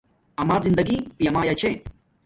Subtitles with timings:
[0.41, 1.69] آما زندگی پانا پیامایا چھے